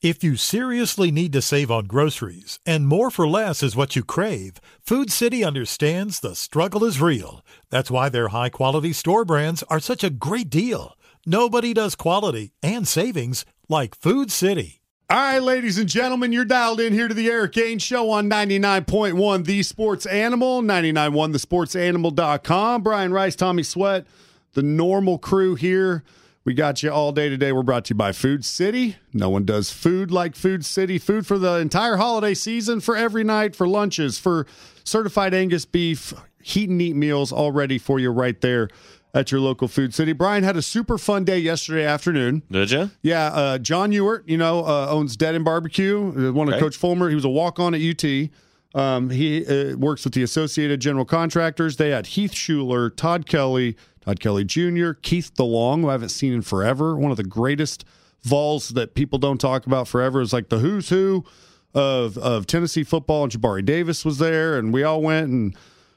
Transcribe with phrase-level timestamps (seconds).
[0.00, 4.04] If you seriously need to save on groceries and more for less is what you
[4.04, 7.44] crave, Food City understands the struggle is real.
[7.68, 10.96] That's why their high quality store brands are such a great deal.
[11.26, 14.82] Nobody does quality and savings like Food City.
[15.10, 18.30] All right, ladies and gentlemen, you're dialed in here to the Eric Ainge Show on
[18.30, 22.82] 99.1 The Sports Animal, 991thesportsanimal.com.
[22.84, 24.06] Brian Rice, Tommy Sweat,
[24.52, 26.04] the normal crew here.
[26.48, 27.52] We got you all day today.
[27.52, 28.96] We're brought to you by Food City.
[29.12, 30.96] No one does food like Food City.
[30.96, 34.46] Food for the entire holiday season, for every night, for lunches, for
[34.82, 38.70] certified Angus beef, heat and eat meals all ready for you right there
[39.12, 40.14] at your local Food City.
[40.14, 42.42] Brian had a super fun day yesterday afternoon.
[42.50, 42.92] Did you?
[43.02, 46.28] Yeah, uh, John Ewart, you know, uh, owns Dead End Barbecue.
[46.28, 46.60] uh, One of Okay.
[46.62, 47.10] Coach Fulmer.
[47.10, 48.30] He was a walk on at UT.
[48.74, 51.76] Um, he uh, works with the Associated General Contractors.
[51.76, 56.32] They had Heath Shuler, Todd Kelly, Todd Kelly Jr., Keith DeLong, who I haven't seen
[56.34, 56.96] in forever.
[56.96, 57.84] One of the greatest
[58.24, 61.24] Vols that people don't talk about forever is like the who's who
[61.72, 63.22] of of Tennessee football.
[63.22, 65.56] And Jabari Davis was there, and we all went and.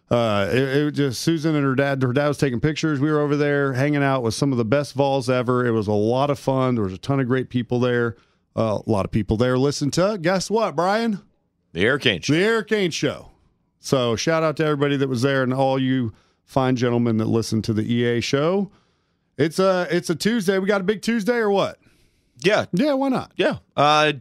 [0.10, 2.04] Uh, it, it was just Susan and her dad.
[2.04, 3.00] Her dad was taking pictures.
[3.00, 5.66] We were over there hanging out with some of the best Vols ever.
[5.66, 6.76] It was a lot of fun.
[6.76, 8.18] There was a ton of great people there.
[8.54, 9.58] Uh, a lot of people there.
[9.58, 11.22] Listen to guess what, Brian?
[11.74, 12.34] The Air Cane Show.
[12.34, 13.30] The Eric Ainge Show.
[13.80, 16.14] So shout out to everybody that was there and all you
[16.46, 18.70] fine gentlemen that listened to the EA show.
[19.38, 20.60] It's a it's a Tuesday.
[20.60, 21.80] We got a big Tuesday or what?
[22.44, 23.32] Yeah, Yeah, why not?
[23.36, 23.58] yeah.
[23.78, 24.14] Uh,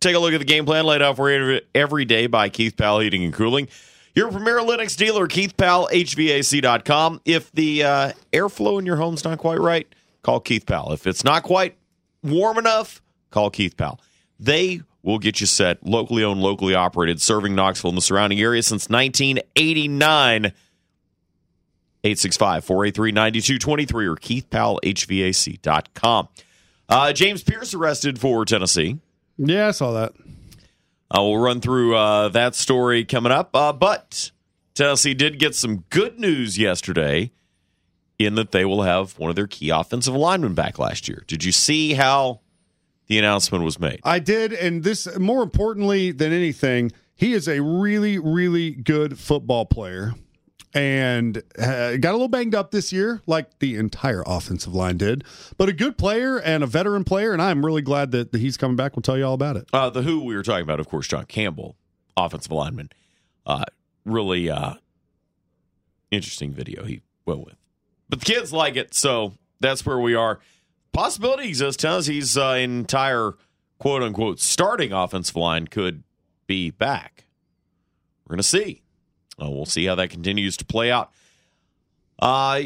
[0.00, 2.48] take a look at the game plan laid out for you every- every day by
[2.48, 3.68] Keith Powell Heating and Cooling.
[4.14, 7.20] Your premier Lennox dealer, Keith Powell, HVAC.com.
[7.24, 9.86] If the uh, airflow in your home's not quite right,
[10.22, 10.92] call Keith Powell.
[10.92, 11.76] If it's not quite
[12.22, 14.00] warm enough, call Keith Powell.
[14.40, 18.62] They will get you set, locally owned, locally operated, serving Knoxville and the surrounding area
[18.62, 20.52] since 1989.
[22.04, 26.28] 865 483 9223 or KeithPowellHVAC.com.
[26.88, 29.00] Uh, James Pearce arrested for Tennessee.
[29.38, 30.12] Yeah, I saw that.
[31.10, 33.50] Uh, we'll run through uh, that story coming up.
[33.54, 34.30] Uh, but
[34.74, 37.30] Tennessee did get some good news yesterday
[38.18, 41.24] in that they will have one of their key offensive linemen back last year.
[41.26, 42.40] Did you see how
[43.06, 44.00] the announcement was made?
[44.04, 49.64] I did, and this more importantly than anything, he is a really, really good football
[49.64, 50.14] player,
[50.74, 55.24] and uh, got a little banged up this year, like the entire offensive line did.
[55.56, 58.76] But a good player and a veteran player, and I'm really glad that he's coming
[58.76, 58.94] back.
[58.94, 59.68] We'll tell you all about it.
[59.72, 61.76] Uh, the who we were talking about, of course, John Campbell,
[62.16, 62.90] offensive lineman.
[63.46, 63.64] Uh,
[64.04, 64.74] really uh,
[66.10, 67.56] interesting video he went with.
[68.08, 70.40] But the kids like it, so that's where we are.
[70.96, 71.82] Possibility exists.
[71.82, 73.34] Tennessee's uh, entire
[73.78, 76.04] quote unquote starting offensive line could
[76.46, 77.26] be back.
[78.26, 78.82] We're to see.
[79.38, 81.12] Uh, we'll see how that continues to play out.
[82.18, 82.62] Uh,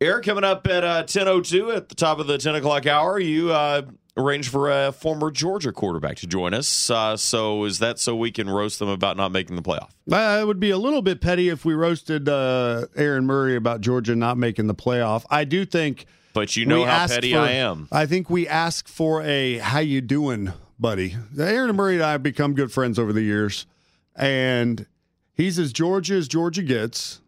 [0.00, 3.52] Eric, coming up at uh, 10.02 at the top of the 10 o'clock hour, you
[3.52, 3.82] uh,
[4.16, 6.88] arranged for a former Georgia quarterback to join us.
[6.88, 9.90] Uh, so is that so we can roast them about not making the playoff?
[10.10, 13.82] Uh, it would be a little bit petty if we roasted uh, Aaron Murray about
[13.82, 15.26] Georgia not making the playoff.
[15.28, 17.88] I do think But you know we how petty for- I am.
[17.90, 22.22] I think we ask for a "How you doing, buddy?" Aaron Murray and I have
[22.22, 23.66] become good friends over the years,
[24.14, 24.86] and
[25.34, 27.20] he's as Georgia as Georgia gets.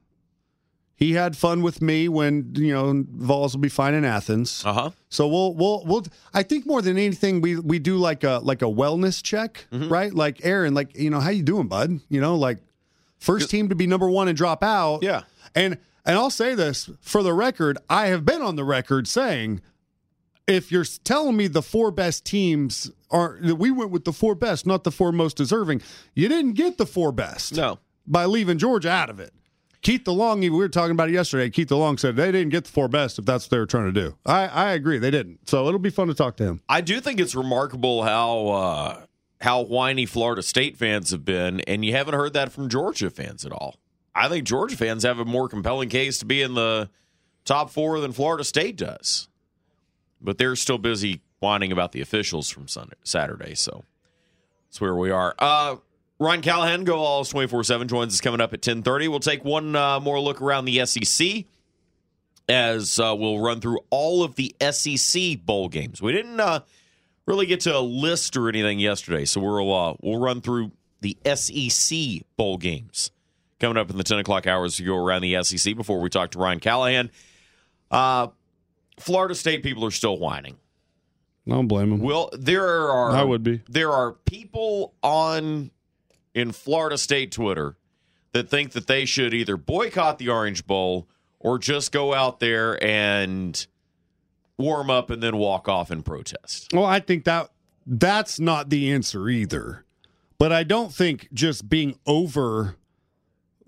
[0.94, 4.62] He had fun with me when you know Vols will be fine in Athens.
[4.64, 4.90] Uh huh.
[5.08, 6.04] So we'll we'll we'll.
[6.32, 10.14] I think more than anything, we we do like a like a wellness check, right?
[10.14, 11.98] Like Aaron, like you know, how you doing, bud?
[12.08, 12.58] You know, like
[13.18, 15.02] first team to be number one and drop out.
[15.02, 15.22] Yeah.
[15.56, 19.60] And and I'll say this for the record, I have been on the record saying
[20.46, 24.34] if you're telling me the four best teams are that we went with the four
[24.34, 25.82] best, not the four most deserving,
[26.14, 27.78] you didn't get the four best No.
[28.06, 29.32] by leaving Georgia out of it.
[29.82, 31.50] Keith DeLong, we were talking about it yesterday.
[31.50, 33.92] Keith DeLong said they didn't get the four best if that's what they were trying
[33.92, 34.16] to do.
[34.24, 35.48] I, I agree, they didn't.
[35.48, 36.60] So it'll be fun to talk to him.
[36.68, 39.04] I do think it's remarkable how uh,
[39.40, 43.44] how whiny Florida State fans have been, and you haven't heard that from Georgia fans
[43.44, 43.76] at all.
[44.14, 46.90] I think Georgia fans have a more compelling case to be in the
[47.44, 49.28] top four than Florida State does,
[50.20, 53.54] but they're still busy whining about the officials from Sunday, Saturday.
[53.54, 53.84] So
[54.68, 55.34] that's where we are.
[55.38, 55.76] Uh,
[56.18, 59.08] Ryan Callahan, Go four seven, joins us coming up at ten thirty.
[59.08, 61.44] We'll take one uh, more look around the SEC
[62.48, 66.02] as uh, we'll run through all of the SEC bowl games.
[66.02, 66.60] We didn't uh,
[67.26, 71.16] really get to a list or anything yesterday, so we'll uh, we'll run through the
[71.34, 73.10] SEC bowl games
[73.62, 76.32] coming up in the ten o'clock hours to go around the SEC before we talk
[76.32, 77.10] to Ryan Callahan.
[77.90, 78.28] Uh,
[79.00, 80.56] Florida State people are still whining.
[81.46, 82.00] I don't blame him.
[82.00, 83.62] Well, there are I would be.
[83.68, 85.70] there are people on
[86.34, 87.76] in Florida State Twitter
[88.32, 91.08] that think that they should either boycott the Orange Bowl
[91.38, 93.66] or just go out there and
[94.58, 96.72] warm up and then walk off and protest.
[96.72, 97.50] Well, I think that
[97.86, 99.84] that's not the answer either.
[100.38, 102.76] But I don't think just being over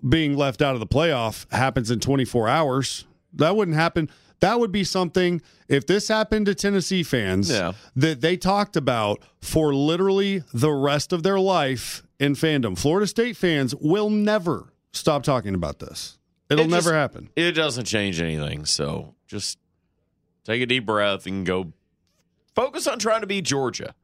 [0.07, 3.05] being left out of the playoff happens in 24 hours.
[3.33, 4.09] That wouldn't happen.
[4.41, 7.73] That would be something if this happened to Tennessee fans Yeah.
[7.95, 12.77] that they talked about for literally the rest of their life in fandom.
[12.77, 16.17] Florida State fans will never stop talking about this.
[16.49, 17.29] It'll It never just- happen.
[17.35, 18.65] It doesn't change anything.
[18.65, 19.57] So just
[20.43, 21.73] take a deep breath and go
[22.53, 23.95] focus on trying to beat Georgia.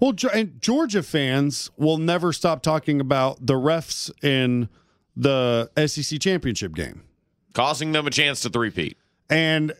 [0.00, 4.68] Well, and Georgia fans will never stop talking about the refs in
[5.16, 7.02] the SEC championship game.
[7.54, 8.96] causing them a chance to three-peat.
[9.30, 9.72] and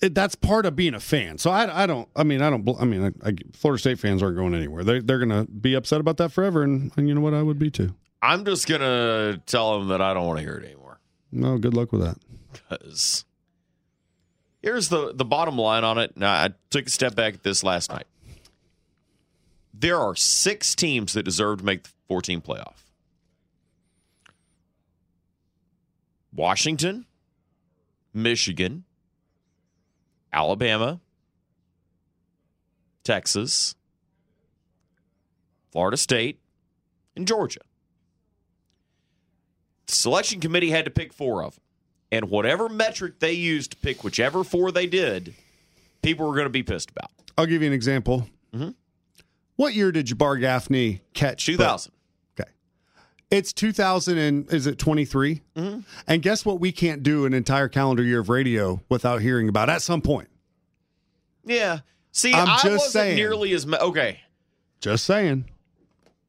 [0.00, 1.38] it, that's part of being a fan.
[1.38, 2.08] So I, I don't.
[2.16, 2.68] I mean, I don't.
[2.80, 4.82] I mean, I, I, Florida State fans aren't going anywhere.
[4.84, 7.32] They, they're going to be upset about that forever, and, and you know what?
[7.32, 7.94] I would be too.
[8.20, 10.98] I'm just gonna tell them that I don't want to hear it anymore.
[11.30, 12.16] No, good luck with that.
[12.52, 13.24] Because
[14.62, 16.16] here's the the bottom line on it.
[16.16, 18.06] Now, I took a step back at this last night.
[19.72, 22.76] There are six teams that deserve to make the 14 playoff.
[26.34, 27.06] Washington,
[28.12, 28.84] Michigan,
[30.32, 31.00] Alabama,
[33.04, 33.74] Texas,
[35.70, 36.40] Florida State,
[37.16, 37.60] and Georgia.
[39.86, 41.60] The selection committee had to pick four of them.
[42.12, 45.34] And whatever metric they used to pick whichever four they did,
[46.02, 47.10] people were going to be pissed about.
[47.36, 48.28] I'll give you an example.
[48.52, 48.74] Mhm.
[49.56, 51.44] What year did Jabbar Gaffney catch?
[51.46, 51.92] 2000.
[53.30, 55.42] It's 2000 and is it 23?
[55.56, 55.80] Mm-hmm.
[56.06, 56.60] And guess what?
[56.60, 60.28] We can't do an entire calendar year of radio without hearing about at some point.
[61.44, 61.80] Yeah.
[62.12, 63.16] See, I'm I just wasn't saying.
[63.16, 64.20] nearly as ma- okay.
[64.80, 65.46] Just saying.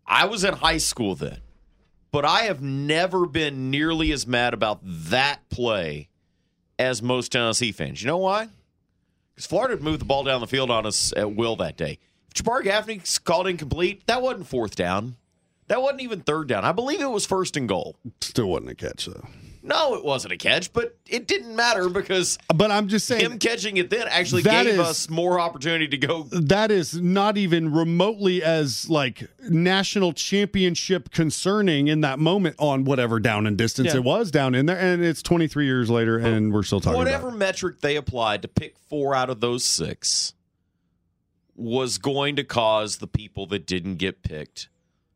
[0.07, 1.39] I was in high school then,
[2.11, 6.09] but I have never been nearly as mad about that play
[6.79, 8.01] as most Tennessee fans.
[8.01, 8.49] You know why?
[9.33, 11.99] Because Florida moved the ball down the field on us at will that day.
[12.27, 15.15] If Jabbar Gaffney called incomplete, that wasn't fourth down.
[15.67, 16.63] That wasn't even third down.
[16.63, 17.95] I believe it was first and goal.
[18.21, 19.25] Still wasn't a catch though.
[19.67, 23.39] No, it wasn't a catch, but it didn't matter because But I'm just saying him
[23.39, 26.27] catching it then actually gave is- us more opportunity to go.
[26.33, 33.19] that is not even remotely as like national championship concerning in that moment on whatever
[33.19, 33.95] down and distance Yeah.
[33.95, 37.29] it was down in there and it's 23 years later and we're still talking Whatever
[37.29, 40.33] about metric they applied to pick four out of those six
[41.55, 44.67] was going to cause the people that didn't get picked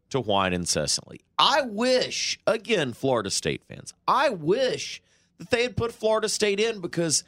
[0.09, 1.21] to whine incessantly.
[1.37, 5.01] I wish, again, Florida State fans, I wish
[5.37, 7.23] that they had put Florida State in because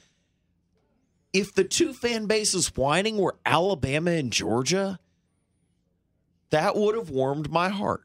[1.33, 4.99] if the two fan bases whining were Alabama and Georgia,
[6.49, 8.03] that would have warmed my heart.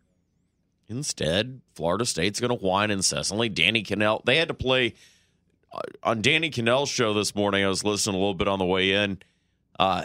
[0.89, 3.49] Instead, Florida State's going to whine incessantly.
[3.49, 4.95] Danny Kanell, they had to play
[5.73, 7.65] uh, on Danny Kanell's show this morning.
[7.65, 9.19] I was listening a little bit on the way in.
[9.81, 10.05] Uh,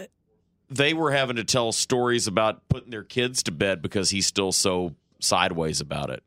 [0.72, 4.52] they were having to tell stories about putting their kids to bed because he's still
[4.52, 6.24] so sideways about it.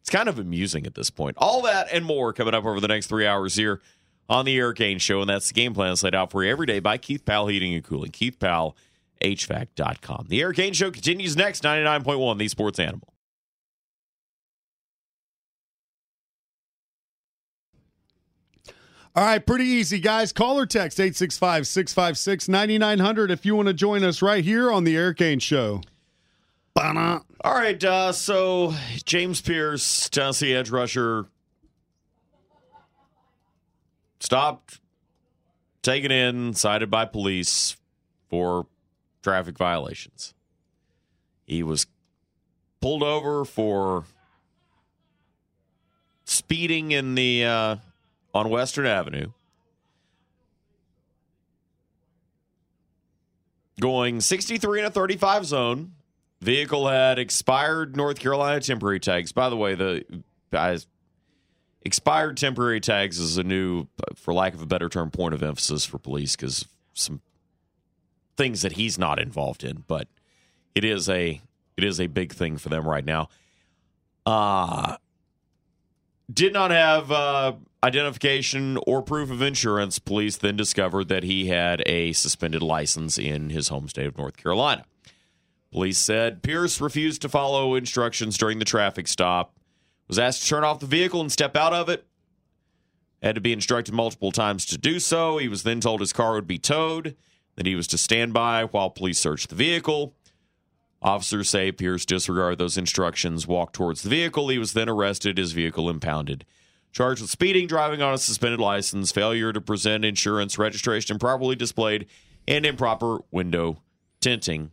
[0.00, 1.36] It's kind of amusing at this point.
[1.38, 3.80] All that and more coming up over the next three hours here
[4.28, 6.50] on the Eric Ainge Show, and that's the game plan that's laid out for you
[6.50, 8.12] every day by Keith Powell Heating and Cooling.
[8.12, 8.76] Keith Powell,
[9.20, 10.26] HVAC.com.
[10.28, 13.15] The Eric Ainge Show continues next, 99.1, the Sports Animal.
[19.16, 20.30] All right, pretty easy, guys.
[20.30, 24.84] Call or text 865 656 9900 if you want to join us right here on
[24.84, 25.80] the Eric Ainge Show.
[27.42, 28.74] All right, uh, so
[29.06, 31.24] James Pearce, Tennessee edge rusher,
[34.20, 34.80] stopped,
[35.80, 37.78] taken in, cited by police
[38.28, 38.66] for
[39.22, 40.34] traffic violations.
[41.46, 41.86] He was
[42.82, 44.04] pulled over for
[46.26, 47.76] speeding in the uh,
[48.36, 49.30] on Western Avenue,
[53.80, 55.92] going 63 in a 35 zone.
[56.42, 59.32] Vehicle had expired North Carolina temporary tags.
[59.32, 60.22] By the way, the
[61.82, 65.86] expired temporary tags is a new, for lack of a better term, point of emphasis
[65.86, 67.22] for police because some
[68.36, 70.08] things that he's not involved in, but
[70.74, 71.40] it is a
[71.78, 73.28] it is a big thing for them right now.
[74.26, 74.96] Uh
[76.32, 77.52] did not have uh,
[77.86, 80.00] identification or proof of insurance.
[80.00, 84.36] Police then discovered that he had a suspended license in his home state of North
[84.36, 84.84] Carolina.
[85.70, 89.54] Police said Pearce refused to follow instructions during the traffic stop,
[90.08, 92.04] was asked to turn off the vehicle and step out of it.
[93.22, 95.38] Had to be instructed multiple times to do so.
[95.38, 97.16] He was then told his car would be towed,
[97.54, 100.14] that he was to stand by while police searched the vehicle.
[101.02, 104.48] Officers say Pearce disregarded those instructions, walked towards the vehicle.
[104.48, 106.44] He was then arrested, his vehicle impounded.
[106.96, 112.06] Charged with speeding, driving on a suspended license, failure to present insurance, registration improperly displayed,
[112.48, 113.82] and improper window
[114.22, 114.70] tinting.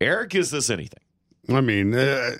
[0.00, 1.02] Eric, is this anything?
[1.48, 2.36] I mean, uh,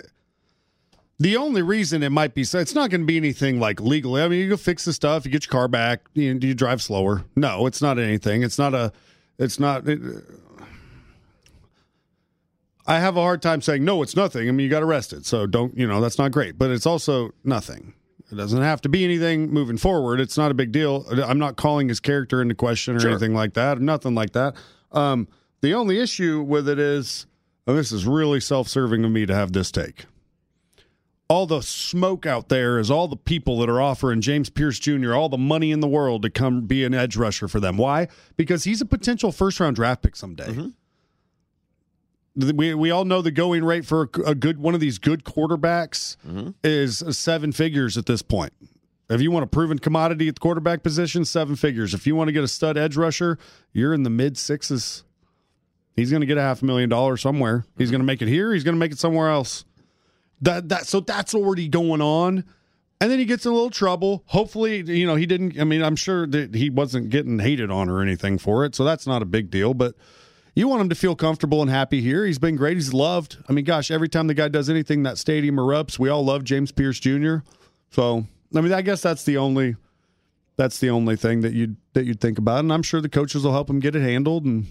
[1.19, 4.21] the only reason it might be so it's not going to be anything like legally.
[4.21, 6.81] I mean, you go fix the stuff, you get your car back, you, you drive
[6.81, 7.25] slower.
[7.35, 8.41] No, it's not anything.
[8.41, 8.93] It's not a.
[9.37, 9.85] It's not.
[9.89, 9.99] It,
[12.87, 14.01] I have a hard time saying no.
[14.03, 14.47] It's nothing.
[14.47, 15.75] I mean, you got arrested, so don't.
[15.77, 17.93] You know, that's not great, but it's also nothing.
[18.31, 20.19] It doesn't have to be anything moving forward.
[20.19, 21.05] It's not a big deal.
[21.23, 23.11] I'm not calling his character into question or Sure.
[23.11, 23.79] anything like that.
[23.79, 24.55] Nothing like that.
[24.91, 25.27] Um,
[25.61, 27.27] the only issue with it is,
[27.67, 30.05] and this is really self-serving of me to have this take.
[31.27, 35.13] All the smoke out there is all the people that are offering James Pearce Jr.
[35.15, 37.77] all the money in the world to come be an edge rusher for them.
[37.77, 38.07] Why?
[38.37, 40.71] Because he's a potential first-round draft pick someday.
[42.35, 45.23] We we all know the going rate for a, a good one of these good
[45.23, 46.49] quarterbacks mm-hmm.
[46.63, 48.51] is uh, seven figures at this point.
[49.09, 51.93] If you want a proven commodity at the quarterback position, seven figures.
[51.93, 53.37] If you want to get a stud edge rusher,
[53.71, 55.03] you're in the mid sixes.
[55.95, 57.65] He's going to get a half a million dollars somewhere.
[57.77, 58.53] He's going to make it here.
[58.53, 59.63] He's going to make it somewhere else.
[60.41, 62.43] That that so that's already going on.
[62.99, 64.23] And then he gets in a little trouble.
[64.27, 65.59] Hopefully, you know, he didn't.
[65.59, 68.73] I mean, I'm sure that he wasn't getting hated on or anything for it.
[68.75, 69.73] So that's not a big deal.
[69.73, 69.95] But
[70.55, 72.25] you want him to feel comfortable and happy here.
[72.25, 72.77] He's been great.
[72.77, 73.37] He's loved.
[73.47, 75.99] I mean, gosh, every time the guy does anything, that stadium erupts.
[75.99, 77.37] We all love James Pearce Jr.
[77.91, 79.75] So, I mean, I guess that's the only
[80.57, 82.59] that's the only thing that you that you'd think about.
[82.59, 84.67] And I'm sure the coaches will help him get it handled, and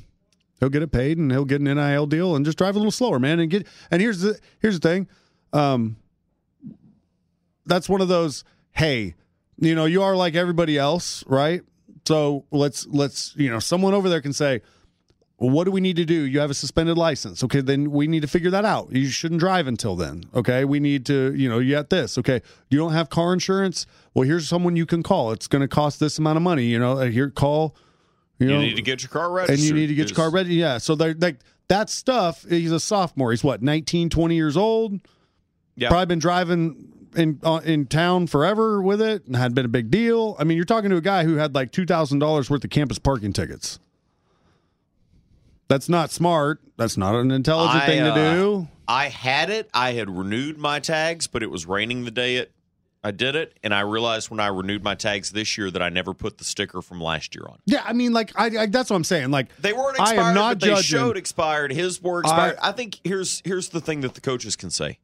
[0.59, 2.91] he'll get it paid, and he'll get an NIL deal, and just drive a little
[2.91, 3.39] slower, man.
[3.39, 5.09] And get and here's the here's the thing,
[5.53, 5.97] um,
[7.67, 8.45] that's one of those.
[8.73, 9.15] Hey,
[9.59, 11.63] you know, you are like everybody else, right?
[12.07, 14.63] So let's let's you know, someone over there can say,
[15.45, 16.15] well, what do we need to do?
[16.15, 17.45] You have a suspended license.
[17.45, 18.91] Okay, then we need to figure that out.
[18.93, 20.25] You shouldn't drive until then.
[20.35, 22.17] Okay, we need to, you know, you got this.
[22.17, 23.87] Okay, you don't have car insurance.
[24.15, 25.33] Well, here's someone you can call.
[25.33, 26.65] It's going to cost this amount of money.
[26.65, 27.77] You know, uh, here call.
[28.39, 29.59] You, You know, need to get your car registered.
[29.59, 30.55] and you need to get your car ready.
[30.55, 32.45] Yeah, so they're like that stuff.
[32.49, 33.31] He's a sophomore.
[33.33, 34.99] He's what 19, 20 years old.
[35.77, 35.89] Yeah.
[35.89, 39.91] Probably been driving in uh, in town forever with it, and had been a big
[39.91, 40.37] deal.
[40.39, 42.71] I mean, you're talking to a guy who had like two thousand dollars worth of
[42.71, 43.79] campus parking tickets.
[45.69, 46.61] That's not smart.
[46.77, 48.69] That's not an intelligent I, thing to uh, do.
[48.87, 49.71] I had it.
[49.73, 52.55] I had renewed my tags, but it was raining the day it
[53.07, 55.91] I did it, and I realized when I renewed my tags this year that I
[55.91, 57.59] never put the sticker from last year on.
[57.67, 59.31] Yeah, I mean, like I, I that's what I'm saying.
[59.31, 61.71] Like They weren't I am not but they showed expired.
[61.71, 62.57] His were expired.
[62.63, 64.99] I, think here's here's the thing that the coaches can say.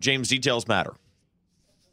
[0.00, 0.94] James, details matter.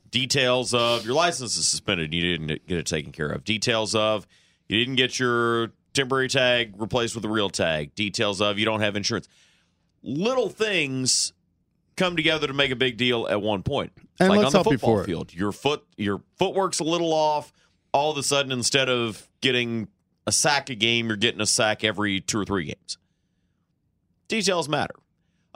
[0.09, 2.11] Details of your license is suspended.
[2.11, 3.43] You didn't get it taken care of.
[3.43, 4.25] Details of
[4.67, 7.95] you didn't get your temporary tag replaced with a real tag.
[7.95, 9.27] Details of you don't have insurance.
[10.03, 11.33] Little things
[11.95, 13.91] come together to make a big deal at one point.
[14.19, 17.51] And like on the football field, your foot your footwork's a little off.
[17.93, 19.89] All of a sudden, instead of getting
[20.25, 22.97] a sack a game, you're getting a sack every two or three games.
[24.27, 24.95] Details matter.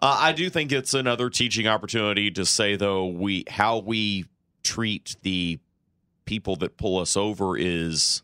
[0.01, 4.25] Uh, I do think it's another teaching opportunity to say though we how we
[4.63, 5.59] treat the
[6.25, 8.23] people that pull us over is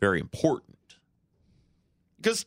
[0.00, 0.76] Very important.
[2.16, 2.46] Because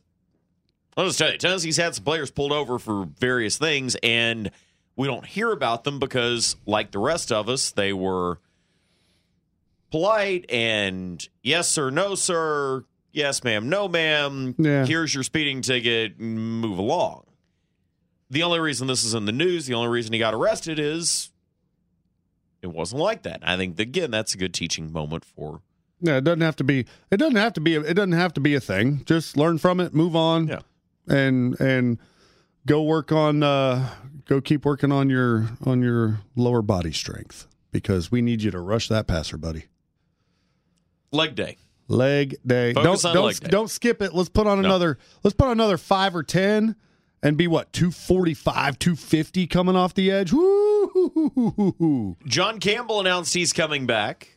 [0.98, 4.52] I'll just tell you, Tennessee's had some players pulled over for various things, and
[4.96, 8.40] we don't hear about them because, like the rest of us, they were
[9.92, 14.56] polite and yes sir, no sir, yes ma'am, no ma'am.
[14.58, 14.86] Yeah.
[14.86, 16.20] Here's your speeding ticket.
[16.20, 17.26] Move along.
[18.30, 21.30] The only reason this is in the news, the only reason he got arrested is
[22.64, 23.42] it wasn't like that.
[23.44, 25.62] I think again that's a good teaching moment for
[26.06, 26.86] Yeah, it doesn't have to be.
[27.12, 27.76] It doesn't have to be.
[27.76, 29.04] It doesn't have to be a thing.
[29.06, 30.60] Just learn from it, move on, Yeah.
[31.08, 31.98] and and
[32.66, 33.42] go work on.
[33.42, 33.90] uh
[34.26, 38.60] Go keep working on your on your lower body strength because we need you to
[38.60, 39.66] rush that passer, buddy.
[41.12, 41.58] leg day.
[41.90, 42.74] Leg day.
[42.74, 43.48] Focus don't on don't day.
[43.50, 44.14] don't skip it.
[44.14, 44.68] Let's put on No.
[44.68, 44.98] another.
[45.24, 46.76] Let's put on another five or ten,
[47.22, 50.32] and be what two forty five, two fifty coming off the edge.
[50.34, 52.16] Woo!
[52.26, 54.33] John Campbell announced he's coming back.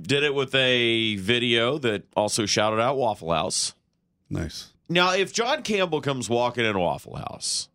[0.00, 3.74] Did it with a video that also shouted out Waffle House.
[4.28, 4.72] Nice.
[4.88, 7.68] Now, if John Campbell comes walking in Waffle House,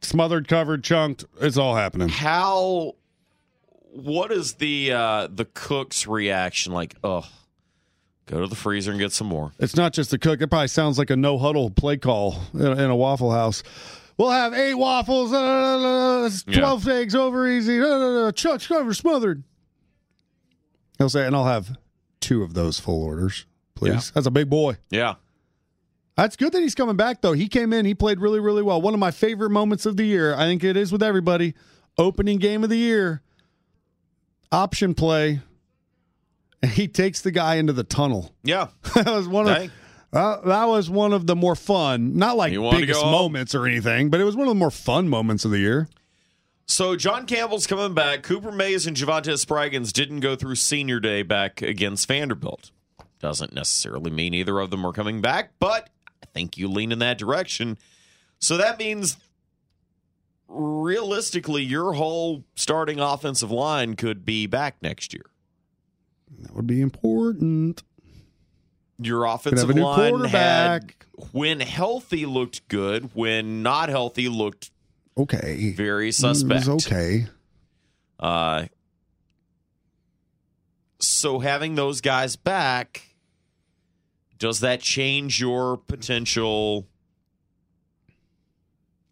[0.00, 1.24] Smothered, covered, chunked.
[1.40, 2.08] It's all happening.
[2.08, 2.94] how
[3.90, 7.26] what is the uh the cook's reaction like oh
[8.26, 10.40] go to the freezer and get some more It's not just the cook.
[10.40, 13.62] It probably sounds like a no huddle play call in a, in a Waffle House.
[14.16, 16.58] We'll have eight waffles, uh, Yeah.
[16.60, 19.42] twelve eggs over easy, uh, chucked, covered, smothered.
[20.98, 21.78] He'll say, and I'll have
[22.20, 23.92] two of those full orders, please.
[23.92, 24.00] Yeah.
[24.14, 24.76] That's a big boy.
[24.90, 25.14] yeah
[26.16, 27.32] That's good that he's coming back, though.
[27.32, 28.82] He came in, he played really, really well.
[28.82, 30.34] One of my favorite moments of the year.
[30.34, 31.54] I think it is with everybody.
[31.96, 33.22] Opening game of the year,
[34.52, 35.40] option play.
[36.62, 38.34] And he takes the guy into the tunnel.
[38.42, 39.70] yeah that was one of Dang.
[40.12, 43.54] uh, that was one of the more fun, not like You wanted to biggest moments
[43.54, 45.88] or anything, but it was one of the more fun moments of the year.
[46.70, 51.22] So john campbell's coming back cooper mays and javontez spraggins didn't go through senior day
[51.22, 52.70] back against vanderbilt
[53.20, 55.88] doesn't necessarily mean either of them are coming back but
[56.22, 57.76] i think you lean in that direction
[58.38, 59.16] so that means
[60.46, 65.24] realistically your whole starting offensive line could be back next year
[66.40, 67.82] That would be important.
[69.00, 70.92] Your offensive line had,
[71.32, 73.10] when healthy, looked good.
[73.14, 74.70] When not healthy, looked
[75.18, 76.66] Okay, very It suspect.
[76.68, 77.26] was okay.
[78.20, 78.66] Uh,
[81.00, 83.02] so having those guys back,
[84.38, 86.86] does that change your potential?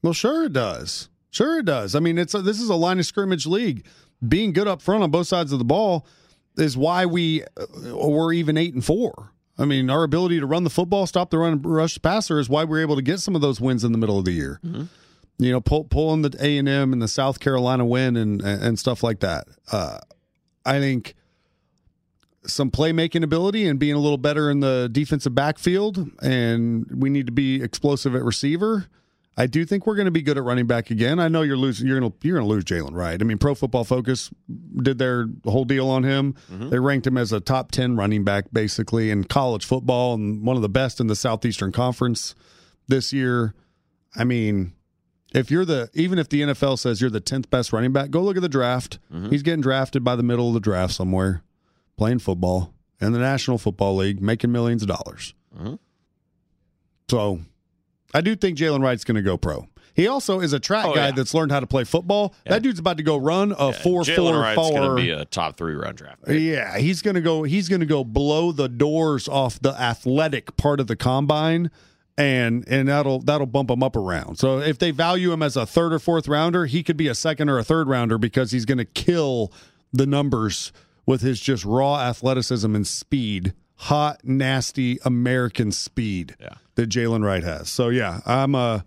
[0.03, 1.09] Well, sure it does.
[1.31, 1.95] Sure it does.
[1.95, 3.85] I mean, it's a, this is a line of scrimmage league.
[4.27, 6.07] Being good up front on both sides of the ball
[6.57, 9.33] is why we uh, were even eight and four.
[9.59, 12.65] I mean, our ability to run the football, stop the run, rush passer is why
[12.65, 14.61] we're able to get some of those wins in the middle of the year.
[15.39, 18.79] You know, pull, pulling the A and M and the South Carolina win and and
[18.79, 19.47] stuff like that.
[19.71, 19.99] Uh,
[20.65, 21.15] I think
[22.47, 27.27] some playmaking ability and being a little better in the defensive backfield, and we need
[27.27, 28.87] to be explosive at receiver.
[29.39, 31.21] I do think we're going to be good at running back again.
[31.21, 31.87] I know you're losing.
[31.87, 33.21] You're going to you're going to lose Jaylen Wright.
[33.21, 34.31] I mean, Pro Football Focus
[34.83, 36.35] did their whole deal on him.
[36.71, 40.57] They ranked him as a top ten running back basically in college football and one
[40.57, 42.35] of the best in the Southeastern Conference
[42.89, 43.53] this year.
[44.15, 44.73] I mean,
[45.37, 48.21] if you're the even if the NFL says you're the tenth best running back, go
[48.23, 48.99] look at the draft.
[49.13, 49.31] Mm-hmm.
[49.31, 51.43] He's getting drafted by the middle of the draft somewhere,
[51.97, 55.35] playing football in the National Football League, making millions of dollars.
[55.57, 55.75] Mm-hmm.
[57.11, 57.41] So,
[58.15, 59.69] I do think Jaylen Wright's going to go pro.
[59.95, 61.13] He also is a track Oh, guy yeah.
[61.13, 62.35] that's learned how to play football.
[62.45, 65.25] That dude's about to go run a four Jaylen four Wright's going to be a
[65.25, 66.25] top three round draft.
[66.25, 66.39] pick.
[66.41, 67.45] Yeah, he's gonna go.
[67.45, 71.71] He's gonna go blow the doors off the athletic part of the combine,
[72.19, 74.37] and and that'll that'll bump him up around.
[74.37, 77.15] So if they value him as a third or fourth rounder, he could be a
[77.15, 79.53] second or a third rounder because he's gonna kill
[79.93, 80.73] the numbers
[81.05, 86.55] with his just raw athleticism and speed, hot, nasty American speed Yeah.
[86.75, 87.69] that Jaylen Wright has.
[87.69, 88.81] So yeah, I'm uh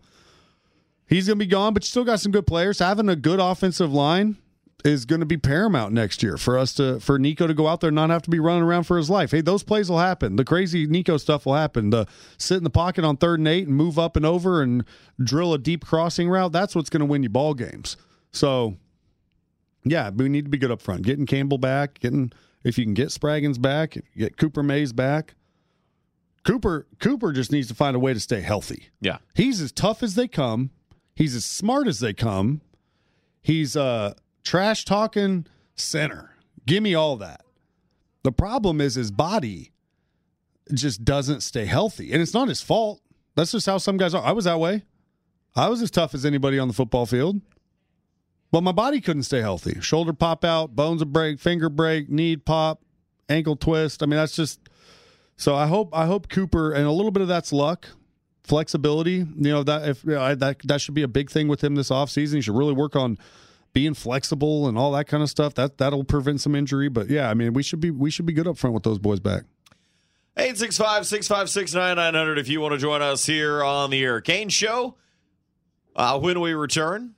[1.08, 2.80] he's gonna be gone, but you still got some good players.
[2.80, 4.38] Having a good offensive line
[4.86, 7.82] is going to be paramount next year for us to for Nico to go out
[7.82, 9.32] there and not have to be running around for his life.
[9.32, 10.36] Hey, those plays will happen.
[10.36, 11.90] The crazy Nico stuff will happen.
[11.90, 12.06] The
[12.38, 14.86] sit in the pocket on third and eight and move up and over and
[15.22, 16.52] drill a deep crossing route.
[16.52, 17.98] That's what's going to win you ball games.
[18.32, 18.78] So,
[19.84, 21.02] yeah, we need to be good up front.
[21.02, 22.32] Getting Campbell back, getting
[22.64, 25.36] if you can get Spraggins back, get Cooper Mays back.
[26.46, 28.90] Cooper Cooper just needs to find a way to stay healthy.
[29.02, 29.18] Yeah.
[29.36, 30.72] He's as tough as they come.
[31.16, 32.62] He's as smart as they come.
[33.42, 36.36] He's a trash talking center.
[36.66, 37.42] Give me all that.
[38.24, 39.72] The problem is his body
[40.74, 42.12] just doesn't stay healthy.
[42.12, 43.02] And it's not his fault.
[43.36, 44.24] That's just how some guys are.
[44.24, 44.84] I was that way.
[45.56, 47.42] I was as tough as anybody on the football field.
[48.52, 49.80] But my body couldn't stay healthy.
[49.80, 52.82] Shoulder pop out, bones would break, finger break, knee pop,
[53.28, 54.02] ankle twist.
[54.02, 54.60] I mean, that's just
[55.38, 57.90] so I hope I hope Cooper and a little bit of that's luck,
[58.44, 59.18] flexibility.
[59.18, 61.76] You know that if you know, that that should be a big thing with him
[61.76, 62.36] this offseason.
[62.36, 63.18] He should really work on
[63.74, 65.54] being flexible and all that kind of stuff.
[65.56, 66.90] That that'll prevent some injury.
[66.90, 69.00] But yeah, I mean we should be we should be good up front with those
[69.00, 69.44] boys back.
[70.38, 74.96] 865 656 9900 if you want to join us here on the Eric Ainge Show.
[75.96, 77.16] Uh, when we return,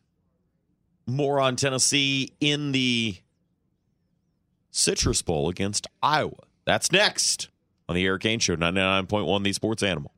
[1.05, 3.17] more on Tennessee in the
[4.71, 6.33] Citrus Bowl against Iowa.
[6.65, 7.49] That's next
[7.87, 10.13] on the Eric Ainge Show, 99.1 The Sports Animal.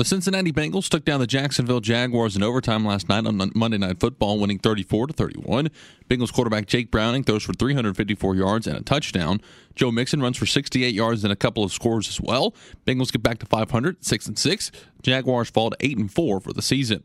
[0.00, 4.00] The Cincinnati Bengals took down the Jacksonville Jaguars in overtime last night on Monday Night
[4.00, 5.68] Football, winning 34 to 31.
[6.08, 9.42] Bengals quarterback Jake Browning throws for 354 yards and a touchdown.
[9.74, 12.54] Joe Mixon runs for 68 yards and a couple of scores as well.
[12.86, 14.70] Bengals get back to 500, 6 and 6.
[15.02, 17.04] Jaguars fall to 8 and 4 for the season.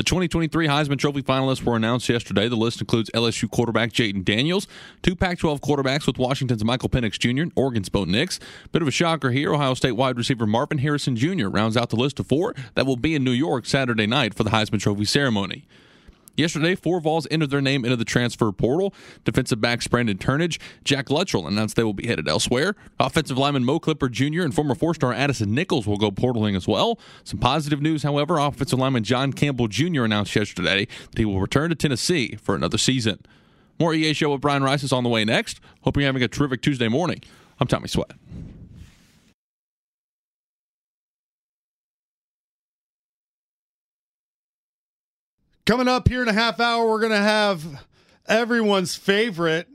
[0.00, 2.48] The 2023 Heisman Trophy finalists were announced yesterday.
[2.48, 4.66] The list includes LSU quarterback Jayden Daniels,
[5.02, 8.40] two Pac 12 quarterbacks with Washington's Michael Penix Jr., and Oregon's Bo Nix.
[8.72, 9.52] Bit of a shocker here.
[9.52, 11.48] Ohio State wide receiver Marvin Harrison Jr.
[11.48, 14.42] rounds out the list of four that will be in New York Saturday night for
[14.42, 15.66] the Heisman Trophy ceremony.
[16.36, 18.94] Yesterday, four Vols entered their name into the transfer portal.
[19.24, 22.74] Defensive backs Brandon Turnage, Jack Luttrell announced they will be headed elsewhere.
[22.98, 24.42] Offensive lineman Mo Clipper Jr.
[24.42, 26.98] and former four-star Addison Nichols will go portaling as well.
[27.24, 30.04] Some positive news, however, offensive lineman John Campbell Jr.
[30.04, 33.18] announced yesterday that he will return to Tennessee for another season.
[33.78, 35.60] More EA Show with Brian Rice is on the way next.
[35.82, 37.20] Hope you're having a terrific Tuesday morning.
[37.58, 38.12] I'm Tommy Sweat.
[45.70, 47.84] Coming up here in a half hour, we're going to have
[48.26, 49.68] everyone's favorite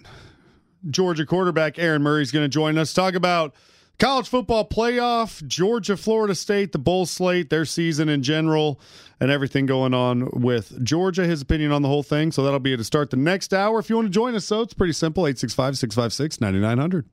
[0.89, 2.91] Georgia quarterback, Aaron Murray, is going to join us.
[2.91, 3.55] Talk about
[3.97, 8.77] college football playoff, Georgia, Florida State, the bowl slate, their season in general,
[9.21, 12.33] and everything going on with Georgia, his opinion on the whole thing.
[12.33, 13.79] So that'll be to start the next hour.
[13.79, 17.09] If you want to join us, so it's pretty simple 865 656 9900.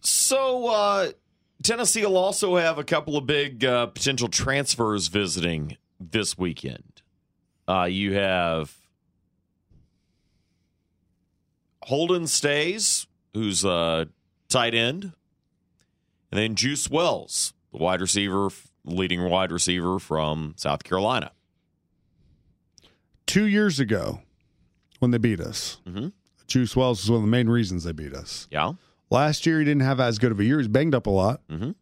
[0.00, 1.10] So, uh,
[1.66, 7.02] Tennessee will also have a couple of big uh, potential transfers visiting this weekend.
[7.68, 8.72] Uh, you have
[11.82, 14.06] Holden Staes, who's a
[14.48, 15.12] tight end,
[16.30, 18.48] and then Juice Wells, the wide receiver,
[18.84, 21.32] leading wide receiver from South Carolina.
[23.26, 24.20] Two years ago,
[25.00, 26.08] when they beat us, mm-hmm.
[26.46, 28.46] Juice Wells was one of the main reasons they beat us.
[28.52, 28.74] Yeah.
[29.10, 30.58] Last year, he didn't have as good of a year.
[30.58, 31.46] He's banged up a lot.
[31.48, 31.72] Mm-hmm.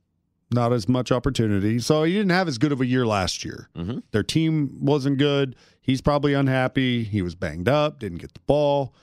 [0.53, 1.79] Not as much opportunity.
[1.81, 3.69] So he didn't have as good of a year last year.
[3.75, 3.99] Mm-hmm.
[4.13, 5.57] Their team wasn't good.
[5.81, 7.03] He's probably unhappy.
[7.03, 8.95] He was banged up, didn't get the ball.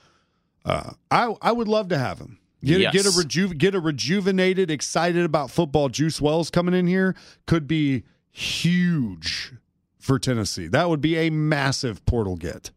[0.64, 2.38] Uh, I I would love to have him.
[2.64, 2.92] Get, yes.
[2.92, 7.66] get a reju- get a rejuvenated, excited about football Juice Wells coming in here could
[7.66, 9.52] be huge
[9.98, 10.68] for Tennessee.
[10.68, 12.70] That would be a massive portal get.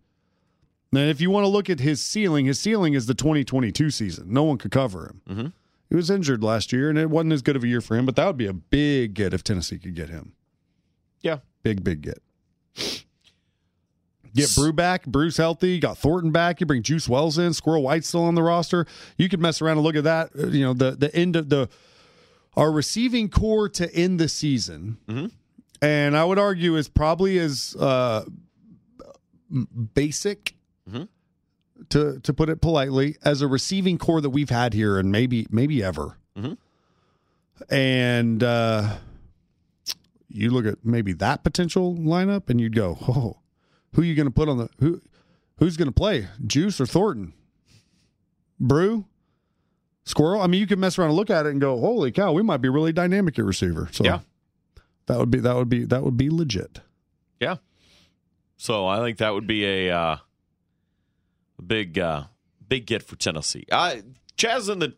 [0.97, 4.33] And if you want to look at his ceiling, his ceiling is the 2022 season.
[4.33, 5.21] No one could cover him.
[5.29, 5.47] Mm-hmm.
[5.89, 8.05] He was injured last year, and it wasn't as good of a year for him.
[8.05, 10.33] But that would be a big get if Tennessee could get him.
[11.21, 12.21] Yeah, big big get.
[14.35, 15.05] Get Bru back.
[15.05, 15.79] Bru's healthy.
[15.79, 16.59] Got Thornton back.
[16.59, 17.53] You bring Juice Wells in.
[17.53, 18.85] Squirrel White's still on the roster.
[19.17, 20.35] You could mess around and look at that.
[20.35, 21.69] You know the the end of the
[22.57, 25.27] our receiving core to end the season, mm-hmm.
[25.81, 28.25] and I would argue is probably as uh,
[29.93, 30.55] basic
[30.89, 31.03] mm-hmm.
[31.89, 35.47] to to put it politely as a receiving core that we've had here and maybe
[35.49, 36.17] maybe ever.
[36.37, 36.53] Mm-hmm.
[37.73, 38.97] And uh,
[40.27, 43.37] you look at maybe that potential lineup, and you'd go, "Oh,
[43.93, 45.01] who are you going to put on the who?
[45.57, 47.33] Who's going to play, Juice or Thornton?
[48.59, 49.05] Bru,
[50.03, 50.41] Squirrel?
[50.41, 52.43] I mean, you can mess around and look at it and go, "Holy cow, we
[52.43, 54.19] might be really dynamic at receiver." So yeah,
[55.05, 56.81] that would be that would be that would be legit.
[57.39, 57.57] Yeah.
[58.57, 60.17] So I think that would be a uh,
[61.61, 62.23] big uh,
[62.67, 63.65] big get for Tennessee.
[63.71, 63.97] Uh,
[64.37, 64.95] Chaz in the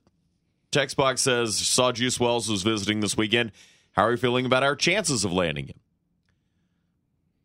[0.72, 3.52] text box says saw Juice Wells was visiting this weekend.
[3.94, 5.80] How are you feeling about our chances of landing him?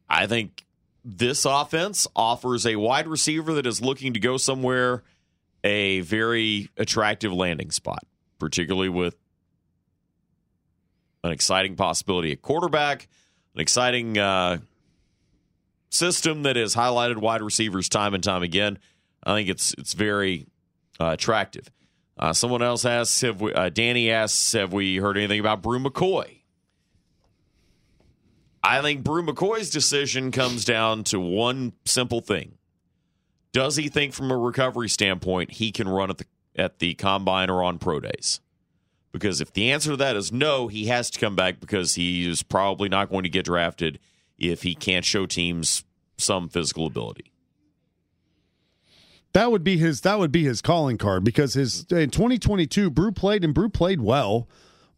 [0.09, 0.65] I think
[1.05, 5.03] this offense offers a wide receiver that is looking to go somewhere
[5.65, 8.05] a very attractive landing spot,
[8.39, 9.17] particularly with
[11.25, 13.09] an exciting possibility at quarterback,
[13.55, 14.59] an exciting uh,
[15.89, 18.79] system that has highlighted wide receivers time and time again.
[19.25, 20.47] I think it's it's very
[21.01, 21.71] uh, attractive.
[22.19, 25.79] Uh, someone else asks, have we, uh, Danny asks, have we heard anything about Bru
[25.79, 26.43] McCoy?
[28.63, 32.59] I think Bru McCoy's decision comes down to one simple thing.
[33.53, 37.51] Does he think from a recovery standpoint he can run at the at the combine
[37.51, 38.41] or on pro days?
[39.11, 42.29] Because if the answer to that is no, he has to come back because he
[42.29, 43.99] is probably not going to get drafted
[44.39, 45.85] if he can't show teams
[46.17, 47.32] some physical ability.
[49.33, 53.13] That would be his that would be his calling card because his in 2022 Bru
[53.13, 54.49] played and Bru played well,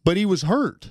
[0.03, 0.89] but he was hurt.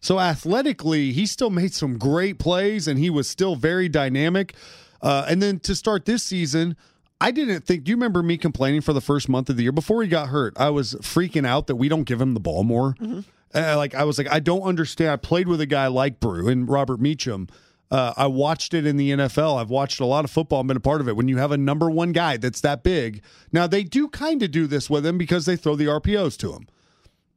[0.00, 4.54] So athletically, he still made some great plays and he was still very dynamic.
[5.02, 6.76] Uh, and then to start this season,
[7.20, 7.84] I didn't think.
[7.84, 10.28] Do you remember me complaining for the first month of the year before he got
[10.28, 10.54] hurt?
[10.56, 12.94] I was freaking out that we don't give him the ball more.
[13.00, 13.20] Mm-hmm.
[13.54, 15.10] Uh, like I was like, I don't understand.
[15.10, 17.48] I played with a guy like Bru and Robert Meacham.
[17.90, 19.60] Uh, I watched it in the NFL.
[19.60, 20.60] I've watched a lot of football.
[20.60, 21.16] I've been a part of it.
[21.16, 23.22] When you have a number one guy that's that big,
[23.52, 26.52] now they do kind of do this with him because they throw the RPOs to
[26.52, 26.66] him.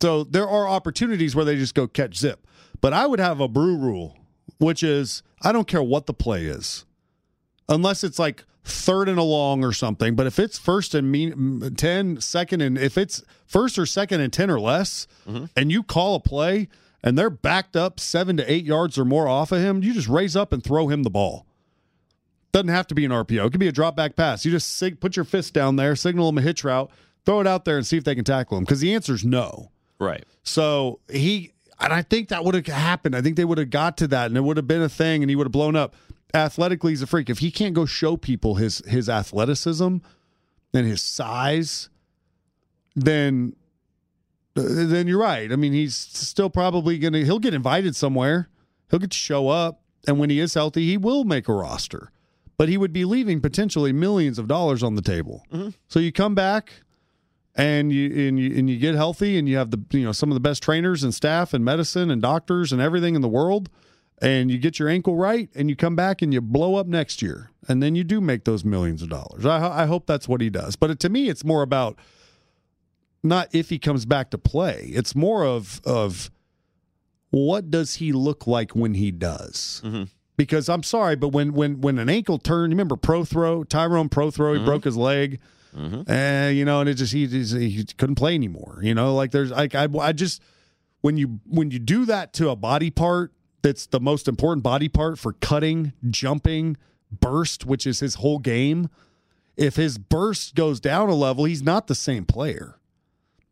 [0.02, 2.48] So there are opportunities where they just go catch zip.
[2.82, 4.18] But I would have a brew rule,
[4.58, 6.86] which is I don't care what the play is,
[7.68, 10.16] unless it's like third and a long or something.
[10.16, 14.32] But if it's first and mean, 10, second, and if it's first or second and
[14.32, 15.06] 10 or less,
[15.56, 16.70] and you call a play
[17.04, 20.08] and they're backed up seven to eight yards or more off of him, you just
[20.08, 21.46] raise up and throw him the ball.
[22.52, 23.46] Doesn't have to be an RPO.
[23.46, 24.44] It could be a drop back pass.
[24.44, 26.90] You just sig- put your fist down there, signal him a hitch route,
[27.26, 28.64] throw it out there, and see if they can tackle him.
[28.64, 29.72] Because the answer is no.
[30.00, 30.24] Right.
[30.44, 33.16] So he, and I think that would have happened.
[33.16, 35.22] I think they would have got to that, and it would have been a thing,
[35.22, 35.96] and he would have blown up.
[36.34, 37.30] Athletically, he's a freak.
[37.30, 39.98] If he can't go show people his his athleticism
[40.74, 41.90] and his size,
[42.96, 43.56] then
[44.56, 45.52] then you're right.
[45.52, 47.20] I mean, he's still probably gonna.
[47.20, 48.50] He'll get invited somewhere.
[48.90, 52.12] He'll get to show up, and when he is healthy, he will make a roster.
[52.58, 55.46] But he would be leaving potentially millions of dollars on the table.
[55.52, 55.70] Mm-hmm.
[55.88, 56.82] So you come back,
[57.60, 60.30] and you and you and you get healthy and you have the you know some
[60.32, 63.70] of the best trainers and staff and medicine and doctors and everything in the world
[64.22, 67.22] and you get your ankle right and you come back and you blow up next
[67.22, 70.40] year and then you do make those millions of dollars i, I hope that's what
[70.40, 72.00] he does but to me it's more about
[73.24, 76.30] not if he comes back to play it's more of of
[77.32, 80.04] what does he look like when he does mm-hmm.
[80.38, 84.58] because i'm sorry but when when when an ankle turn remember prothro tyrone prothro he
[84.58, 84.66] mm-hmm.
[84.66, 85.40] broke his leg
[85.76, 86.10] mm-hmm.
[86.10, 88.80] and you know, and it just he, he couldn't play anymore.
[88.82, 90.42] You know, like there's like I I just
[91.02, 94.90] when you when you do that to a body part that's the most important body
[94.90, 96.78] part for cutting, jumping,
[97.12, 98.90] burst, which is his whole game.
[99.58, 102.79] If his burst goes down a level, he's not the same player.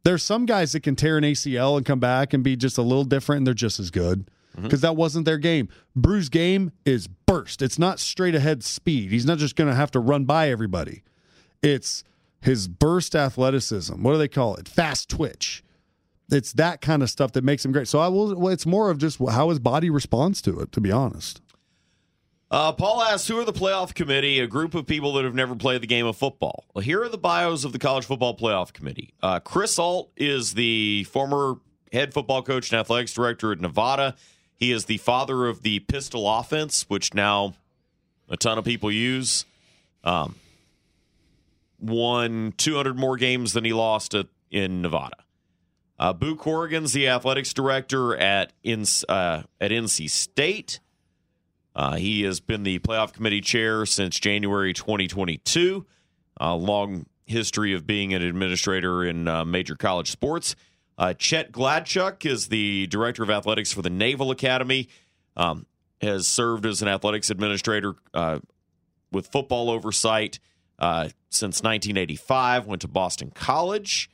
[0.03, 2.81] There's some guys that can tear an ACL and come back and be just a
[2.81, 4.63] little different, and they're just as good mm-hmm.
[4.63, 5.69] because that wasn't their game.
[5.95, 7.61] Bru's game is burst.
[7.61, 9.11] It's not straight ahead speed.
[9.11, 11.03] He's not just going to have to run by everybody.
[11.61, 12.03] It's
[12.41, 14.01] his burst athleticism.
[14.01, 14.67] What do they call it?
[14.67, 15.63] Fast twitch.
[16.29, 17.87] It's that kind of stuff that makes him great.
[17.87, 18.35] So I will.
[18.35, 20.71] Well, it's more of just how his body responds to it.
[20.73, 21.41] To be honest,
[22.49, 24.39] Uh, Paul asks, who are the playoff committee?
[24.39, 26.63] A group of people that have never played the game of football.
[26.73, 29.13] Well, here are the bios of the college football playoff committee.
[29.21, 31.55] Uh, Chris Ault is the former
[31.91, 34.15] head football coach and athletics director at Nevada.
[34.55, 37.53] He is the father of the pistol offense, which now
[38.29, 39.45] a ton of people use.
[40.05, 40.35] Um,
[41.79, 45.17] won 200 more games than he lost at, in Nevada.
[45.99, 50.79] Uh, Boo Corrigan's the athletics director at uh, at NC State.
[51.77, 55.85] Uh, he has been the playoff committee chair since January 2022.
[56.39, 60.55] A long history of being an administrator in uh, major college sports.
[60.97, 64.89] Uh, Chet Gladchuk is the director of athletics for the Naval Academy.
[65.35, 65.67] Um,
[66.01, 68.39] has served as an athletics administrator uh,
[69.11, 70.39] with football oversight
[70.79, 72.65] uh, since 1985.
[72.65, 74.09] Went to Boston College.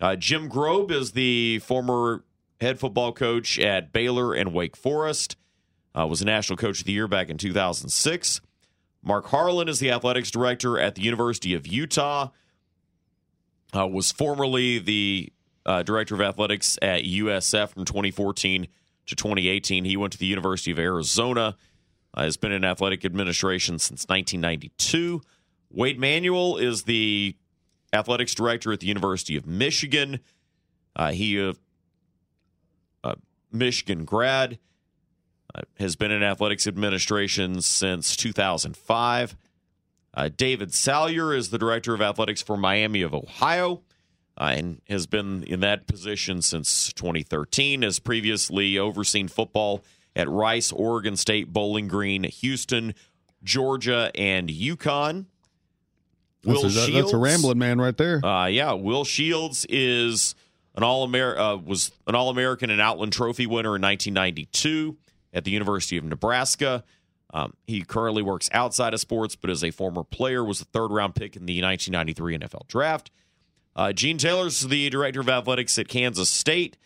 [0.00, 2.24] Uh, Jim Grobe is the former
[2.60, 5.36] head football coach at Baylor and Wake Forest.
[5.98, 8.40] Uh, was a national coach of the year back in 2006.
[9.02, 12.28] Mark Harlan is the athletics director at the University of Utah.
[13.74, 15.32] Uh, was formerly the
[15.64, 18.66] uh, director of athletics at USF from 2014
[19.06, 19.84] to 2018.
[19.84, 21.56] He went to the University of Arizona.
[22.12, 25.22] Uh, has been in athletic administration since 1992.
[25.70, 27.36] Warde Manuel is the
[27.92, 30.18] athletics director at the University of Michigan.
[30.96, 31.54] Uh, he uh,
[33.04, 33.14] uh,
[33.52, 34.58] Michigan grad
[35.54, 39.36] uh, has been in athletics administration since 2005.
[40.12, 43.82] Uh, David Sayler is the director of athletics for Miami of Ohio
[44.36, 47.82] uh, and has been in that position since 2013.
[47.82, 49.84] Has previously overseen football
[50.16, 52.94] at Rice, Oregon State, Bowling Green, Houston,
[53.44, 55.26] Georgia, and UConn.
[56.42, 58.24] that's, a, that- that's a rambling man right there.
[58.24, 60.34] uh, yeah, Will Shields is
[60.74, 64.96] an all Amer- uh, was an All American and Outland Trophy winner in 1992
[65.32, 66.84] at the University of Nebraska.
[67.32, 70.90] Um, he currently works outside of sports, but as a former player, was a third
[70.90, 73.10] round pick in the 1993 NFL Draft.
[73.76, 76.76] Uh, Gene Taylor's the director of athletics at Kansas State.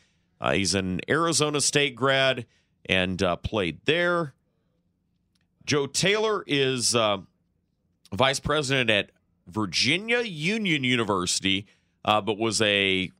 [0.41, 2.47] Uh, he's an Arizona State grad
[2.87, 4.35] and uh, played there.
[5.65, 7.19] Joe Taylor is uh,
[8.13, 9.11] vice president at
[9.47, 11.67] Virginia Union University,
[12.05, 13.11] uh, but was a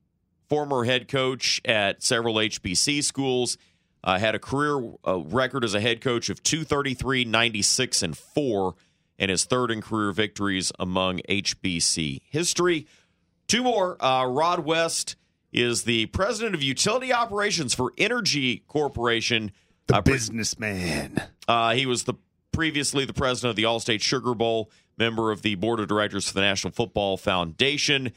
[0.47, 3.57] former head coach at several HBC schools.
[4.05, 8.75] Uh, had a career uh, record as a head coach of 233, 96, and 4,
[9.17, 12.85] and his third in career victories among HBC history.
[13.47, 13.97] Two more.
[14.03, 15.15] Uh, Rod West
[15.51, 19.51] is the president of utility operations for Entergy Corporation.
[19.87, 21.21] The Uh, pre- businessman.
[21.47, 22.13] uh, he was the
[22.51, 26.33] previously the president of the Allstate Sugar Bowl, member of the board of directors for
[26.35, 28.11] the National Football Foundation.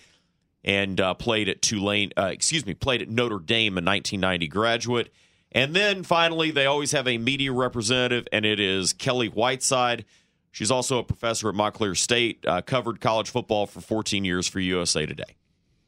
[0.65, 2.13] and uh, played at Tulane.
[2.17, 5.13] Uh, excuse me, played at Notre Dame, a 1990 graduate.
[5.53, 10.05] And then finally, they always have a media representative, and it is Kelly Whiteside.
[10.51, 14.61] She's also a professor at Montclair State, uh, covered college football for 14 years for
[14.61, 15.37] USA Today.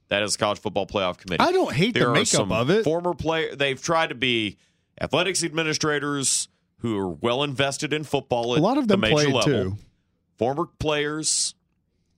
[0.09, 1.45] That is the College Football Playoff Committee.
[1.45, 2.83] I don't hate the there are makeup some of it.
[2.83, 4.57] Former player, they've tried to be
[5.01, 8.55] athletics administrators who are well invested in football.
[8.55, 9.43] At A lot of the them major played level.
[9.45, 9.77] too.
[10.37, 11.55] Former players,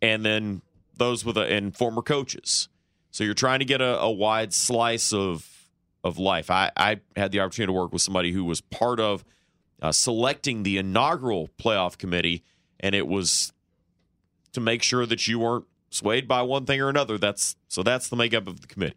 [0.01, 0.63] and then
[0.97, 2.69] those with a, and former coaches.
[3.11, 5.52] So you're trying to get a, a wide slice of
[6.05, 6.51] of life.
[6.51, 9.25] I, I had the opportunity to work with somebody who was part of
[9.81, 12.43] uh, selecting the inaugural playoff committee,
[12.81, 13.53] and it was
[14.53, 17.19] to make sure that you weren't swayed by one thing or another.
[17.19, 18.97] That's so that's the makeup of the committee.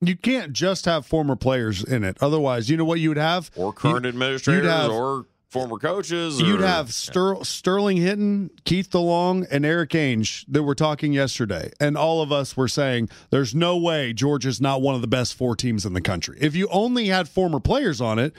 [0.00, 2.18] You can't just have former players in it.
[2.20, 3.50] Otherwise, you know what you would have?
[3.56, 6.40] or current You- administrators have- or former coaches.
[6.40, 11.96] You'd have Ster- Sterling Henton, Keith DeLong, and Eric Ainge that were talking yesterday, and
[11.96, 15.56] all of us were saying there's no way Georgia's not one of the best four
[15.56, 16.36] teams in the country.
[16.40, 18.34] If you only had former players on it,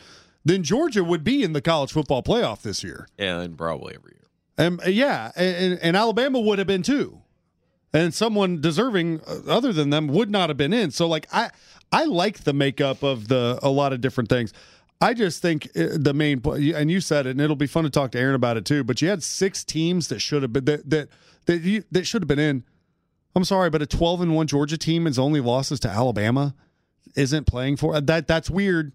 [0.46, 3.08] then Georgia would be in the college football playoff this year.
[3.18, 4.68] and probably every year.
[4.68, 7.22] Um, yeah, and, and Alabama would have been too,
[7.94, 10.90] and someone deserving uh, other than them would not have been in.
[10.92, 11.52] So, like, I
[11.92, 14.54] I like the makeup of the a lot of different things.
[15.00, 17.90] I just think uh, the main and you said it, and it'll be fun to
[17.90, 18.84] talk to Aaron about it too.
[18.84, 21.10] But you had six teams that should have been that that
[21.46, 22.64] that, you, that should have been in.
[23.36, 26.56] I'm sorry, but a 12 and one Georgia team is only losses to Alabama
[27.16, 28.28] isn't playing for that.
[28.28, 28.92] That's weird.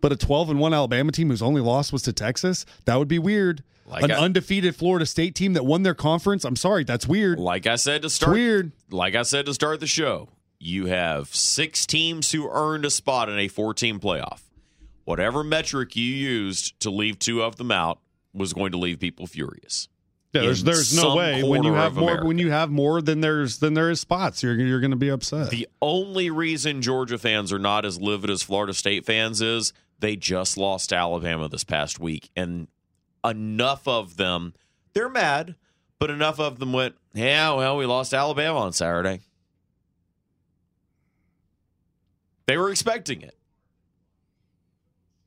[0.00, 3.08] But a 12 and one Alabama team whose only loss was to Texas, that would
[3.08, 3.64] be weird.
[3.84, 6.44] Like An I- undefeated Florida State team that won their conference.
[6.44, 7.38] I'm sorry, that's weird.
[7.40, 8.72] Like I said to It's start, weird.
[8.90, 10.28] like I said to start the show,
[10.60, 14.42] you have six teams who earned a spot in a four-team playoff.
[15.08, 17.98] Whatever metric you used to leave two of them out
[18.34, 19.88] was going to leave people furious.
[20.34, 22.26] Yeah, there's there's no way when you have more America.
[22.26, 24.42] when you have more than there's than there is spots.
[24.42, 25.48] You're you're going to be upset.
[25.48, 30.14] The only reason Georgia fans are not as livid as Florida State fans is they
[30.14, 32.68] just lost to Alabama this past week, and
[33.24, 34.52] enough of them
[34.92, 35.54] they're mad,
[35.98, 39.22] but enough of them went, "Yeah, well, we lost Alabama on Saturday."
[42.44, 43.37] They were expecting it.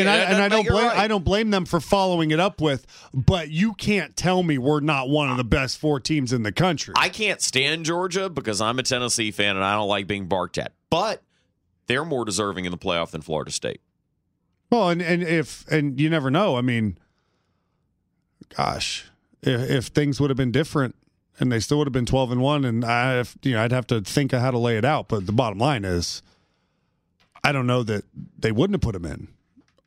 [0.00, 0.96] And I, and I don't blame right.
[0.96, 2.86] I don't blame them for following it up with.
[3.12, 6.52] But you can't tell me we're not one of the best four teams in the
[6.52, 6.94] country.
[6.96, 10.58] I can't stand Georgia because I'm a Tennessee fan and I don't like being barked
[10.58, 10.72] at.
[10.90, 11.22] But
[11.86, 13.80] they're more deserving in the playoff than Florida State.
[14.70, 16.56] Well, and and if and you never know.
[16.56, 16.98] I mean,
[18.56, 19.06] gosh,
[19.42, 20.94] if, if things would have been different
[21.38, 23.72] and they still would have been twelve and one, and I, if, you know, I'd
[23.72, 25.08] have to think of how to lay it out.
[25.08, 26.22] But the bottom line is,
[27.42, 28.04] I don't know that
[28.38, 29.28] they wouldn't have put them in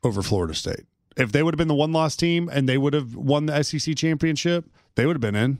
[0.02, 0.84] over Florida State.
[1.16, 3.62] If they would have been the one loss team and they would have won the
[3.62, 5.58] SEC championship, they would have been in.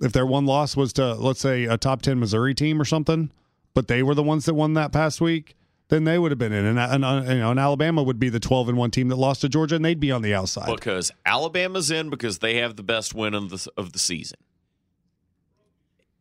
[0.00, 3.30] If their one loss was to, let's say, a top 10 Missouri team or something,
[3.74, 5.54] but they were the ones that won that past week,
[5.88, 6.64] then they would have been in.
[6.64, 9.16] And, and, uh, you know, and Alabama would be the 12 and 1 team that
[9.16, 10.74] lost to Georgia, and they'd be on the outside.
[10.74, 14.38] Because Alabama's in because they have the best win of the of the season.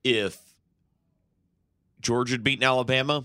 [0.04, 0.38] If
[2.02, 3.24] Georgia had beaten Alabama,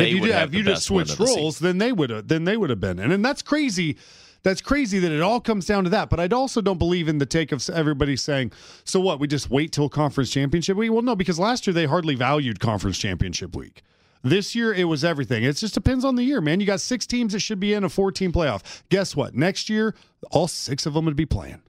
[0.00, 2.44] they if you, have if you just switched the roles, then they would have then
[2.44, 3.10] they would have been in.
[3.12, 3.96] And that's crazy.
[4.42, 6.08] That's crazy that it all comes down to that.
[6.08, 8.52] But I also don't believe in the take of everybody saying,
[8.84, 9.20] "So what?
[9.20, 12.58] We just wait till conference championship week." Well, no, because last year they hardly valued
[12.58, 13.82] conference championship week.
[14.22, 15.44] This year it was everything.
[15.44, 16.60] It just depends on the year, man.
[16.60, 18.82] You got six teams that should be in a four-team playoff.
[18.90, 19.34] Guess what?
[19.34, 19.94] Next year,
[20.30, 21.62] all six of them would be playing.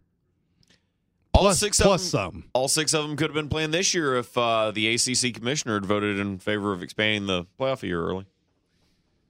[1.33, 2.49] all plus- six plus of them, some.
[2.53, 5.75] All six of them could have been playing this year if uh, the ACC commissioner
[5.75, 8.25] had voted in favor of expanding the playoff a year early.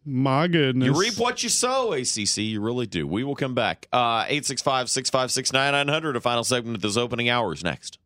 [0.03, 0.87] My goodness.
[0.87, 2.37] You reap what you sow, ACC.
[2.37, 3.05] You really do.
[3.05, 3.87] We will come back.
[3.93, 7.99] Uh, 865 656 9900, a final segment of this opening hours next.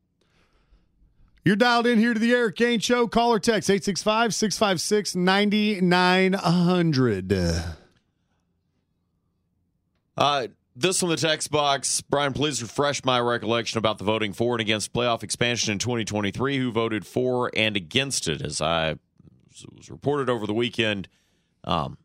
[1.45, 3.07] You're dialed in here to the Eric Ainge Show.
[3.07, 7.63] Call or text 865 656 9900.
[10.17, 12.01] Uh, this from the text box.
[12.01, 16.57] Brian, please refresh my recollection about the voting for and against playoff expansion in 2023.
[16.57, 18.41] Who voted for and against it?
[18.41, 18.95] As I
[19.71, 21.07] was reported over the weekend,
[21.65, 21.97] um,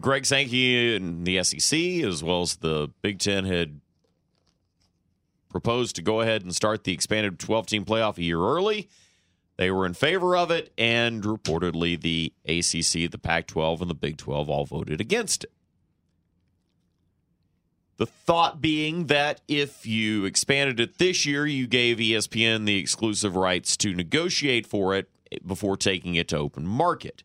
[0.00, 3.80] Greg Sankey and the SEC, as well as the Big Ten, had
[5.48, 8.88] proposed to go ahead and start the expanded 12 team playoff a year early.
[9.56, 13.94] They were in favor of it, and reportedly the ACC, the Pac 12, and the
[13.94, 15.52] Big 12 all voted against it.
[17.98, 23.36] The thought being that if you expanded it this year, you gave ESPN the exclusive
[23.36, 25.10] rights to negotiate for it
[25.46, 27.22] before taking it to open market.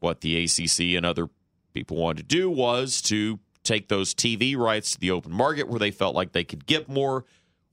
[0.00, 1.28] What the ACC and other
[1.74, 5.78] people wanted to do was to take those TV rights to the open market where
[5.78, 7.24] they felt like they could get more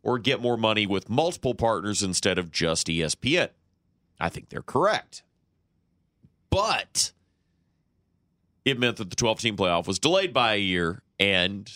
[0.03, 3.49] or get more money with multiple partners instead of just ESPN.
[4.19, 5.23] I think they're correct.
[6.49, 7.11] But
[8.63, 11.71] it meant that the 12 team playoff was delayed by a year and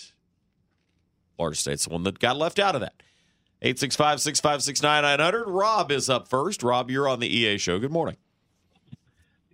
[1.35, 3.01] Florida State's the one that got left out of that.
[3.61, 5.49] 865 656 9900.
[5.49, 6.63] Rob is up first.
[6.63, 7.79] Rob, you're on the EA show.
[7.79, 8.17] Good morning.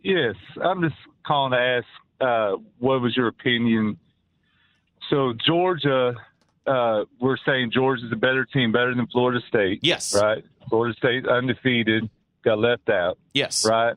[0.06, 0.96] Yes, I'm just
[1.26, 1.86] calling to ask
[2.22, 3.98] uh, what was your opinion?
[5.10, 6.14] So, Georgia,
[6.68, 9.80] uh, we're saying Georgia's a better team, better than Florida State.
[9.82, 10.16] Yes.
[10.16, 10.46] Right?
[10.70, 12.08] Florida State undefeated,
[12.44, 13.18] got left out.
[13.34, 13.66] Yes.
[13.68, 13.96] Right?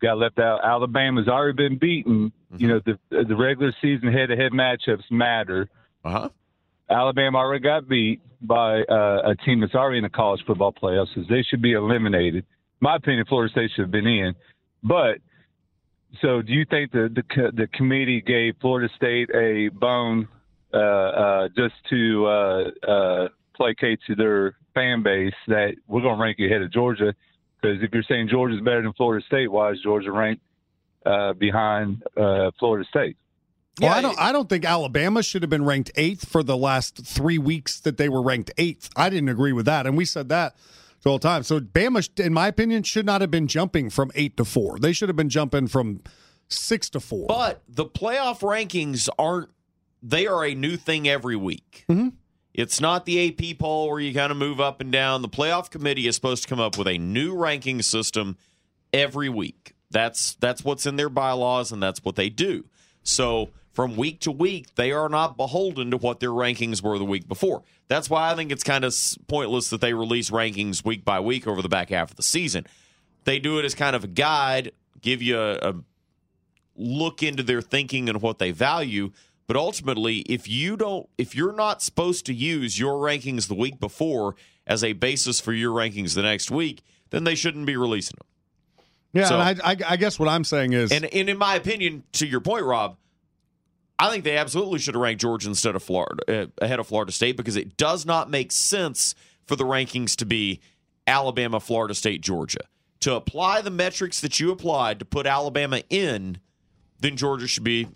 [0.00, 0.64] Got left out.
[0.64, 2.32] Alabama's already been beaten.
[2.50, 2.56] Mm-hmm.
[2.56, 5.68] You know, the the regular season head to head matchups matter.
[6.04, 6.28] Uh huh.
[6.90, 11.14] Alabama already got beat by uh, a team that's already in the college football playoffs,
[11.14, 12.44] so they should be eliminated.
[12.80, 14.34] My opinion, Florida State should have been in.
[14.82, 15.18] But
[16.20, 20.28] so, do you think the the, the committee gave Florida State a bone
[20.74, 26.22] uh, uh, just to uh, uh, placate to their fan base that we're going to
[26.22, 27.14] rank you ahead of Georgia?
[27.60, 30.42] Because if you're saying Georgia's better than Florida State, why is Georgia ranked
[31.06, 33.16] uh, behind uh, Florida State?
[33.80, 34.18] Well, I don't.
[34.18, 37.96] I don't think Alabama should have been ranked eighth for the last three weeks that
[37.96, 38.90] they were ranked eighth.
[38.96, 40.54] I didn't agree with that, and we said that
[41.10, 41.42] whole time.
[41.42, 44.78] So Bama, in my opinion, should not have been jumping from eight to four.
[44.78, 46.02] They should have been jumping from
[46.48, 47.26] six to four.
[47.26, 49.50] But the playoff rankings aren't,
[50.02, 51.84] they are a new thing every week.
[51.88, 52.08] Mm-hmm.
[52.54, 55.22] It's not the AP poll where you kind of move up and down.
[55.22, 58.36] The playoff committee is supposed to come up with a new ranking system
[58.92, 59.74] every week.
[59.90, 62.64] That's that's what's in their bylaws and that's what they do.
[63.02, 67.04] So from week to week, they are not beholden to what their rankings were the
[67.04, 67.62] week before.
[67.88, 68.94] That's why I think it's kind of
[69.28, 72.66] pointless that they release rankings week by week over the back half of the season.
[73.24, 75.74] They do it as kind of a guide, give you a, a
[76.76, 79.12] look into their thinking and what they value.
[79.46, 83.80] But ultimately, if you don't, if you're not supposed to use your rankings the week
[83.80, 88.16] before as a basis for your rankings the next week, then they shouldn't be releasing
[88.18, 88.26] them.
[89.12, 91.56] yeah, So- and I, I, I guess what I'm saying is, And, and in my
[91.56, 92.96] opinion, to your point, Rob,
[94.02, 97.12] I think they absolutely should have ranked Georgia instead of Florida uh, ahead of Florida
[97.12, 99.14] State because it does not make sense
[99.46, 100.58] for the rankings to be
[101.06, 102.58] Alabama, Florida State, Georgia.
[103.02, 106.38] To apply the metrics that you applied to put Alabama in,
[106.98, 107.86] then Georgia should be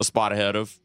[0.00, 0.80] a spot ahead of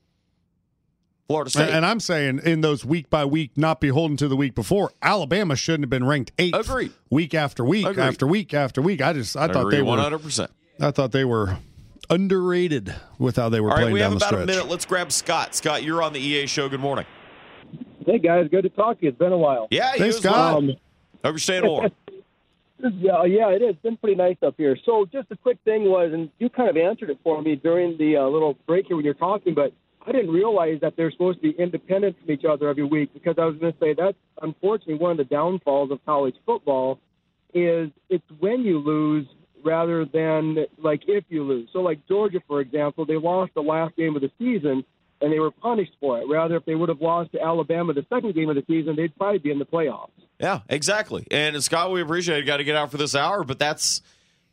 [1.26, 1.72] Florida State.
[1.72, 5.56] and I'm saying in those week by week, not beholden to the week before, Alabama
[5.56, 6.54] shouldn't have been ranked eighth.
[6.54, 6.92] Agreed.
[7.10, 8.04] Week after week Agreed.
[8.04, 9.02] after week after week.
[9.02, 10.48] I just I thought Agree they were 100%.
[10.80, 11.58] I thought they were
[12.14, 14.44] underrated with how they were All right, playing we down have the about stretch.
[14.44, 14.70] a minute.
[14.70, 15.56] Let's grab Scott.
[15.56, 16.70] Scott, you're on the EA show.
[16.70, 17.06] Good morning.
[18.06, 19.10] Hey guys, good to talk to you.
[19.10, 19.68] It's been a while.
[19.72, 20.34] Yeah, you Thanks, as well.
[20.34, 20.58] Scott.
[20.58, 20.78] Um, Hope
[21.24, 21.92] you're staying warm.
[22.80, 23.72] yeah, yeah, it is.
[23.72, 24.78] It's been pretty nice up here.
[24.86, 27.98] So just a quick thing was, and you kind of answered it for me during
[27.98, 29.74] the uh, little break here when you're talking, but
[30.06, 33.36] I didn't realize that they're supposed to be independent from each other every week because
[33.38, 37.00] I was going to say that's unfortunately one of the downfalls of college football
[37.54, 39.28] is it's when you lose
[39.64, 41.70] rather than like if you lose.
[41.74, 44.84] So like Georgia, for example, they lost the last game of the season
[45.22, 46.28] and they were punished for it.
[46.30, 49.16] Rather, if they would have lost to Alabama the second game of the season, they'd
[49.16, 50.10] probably be in the playoffs.
[50.40, 51.26] Yeah, exactly.
[51.32, 52.46] And Scott, we appreciate it.
[52.46, 54.02] Got to get out for this hour, but that's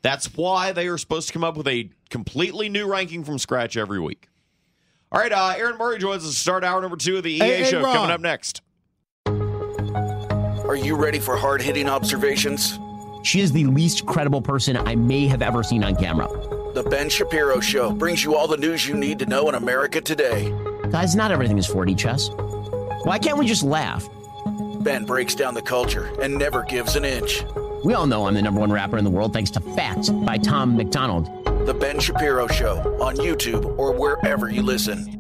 [0.03, 3.77] that's why they are supposed to come up with a completely new ranking from scratch
[3.77, 4.29] every week.
[5.13, 7.39] All right, uh, Aaron Murray joins us to start hour number two of the EA
[7.39, 7.95] Hey, hey, show Ron.
[7.95, 8.63] coming up next.
[9.27, 12.79] Are you ready for hard hitting observations?
[13.23, 16.29] She is the least credible person I may have ever seen on camera.
[16.75, 20.01] The Ben Shapiro Show brings you all the news you need to know in America
[20.01, 20.51] today.
[20.91, 22.31] Guys, not everything is 4D chess.
[23.05, 24.09] Why can't we just laugh?
[24.81, 27.45] Ben breaks down the culture and never gives an inch.
[27.85, 30.39] We all know I'm the number one rapper in the world thanks to Facts by
[30.39, 31.27] Tom MacDonald.
[31.67, 35.20] The Ben Shapiro Show on YouTube or wherever you listen.